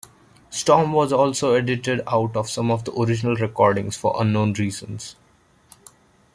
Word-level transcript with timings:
Storm 0.49 0.93
was 0.93 1.13
also 1.13 1.53
edited 1.53 2.01
out 2.07 2.35
of 2.35 2.49
some 2.49 2.71
of 2.71 2.83
the 2.85 2.91
original 2.93 3.35
recordings 3.35 3.95
for 3.95 4.19
unknown 4.19 4.51
reasons. 4.53 5.15